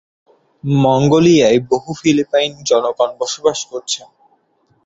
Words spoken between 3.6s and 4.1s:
করছেন।